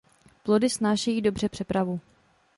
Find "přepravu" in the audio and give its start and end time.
1.49-1.99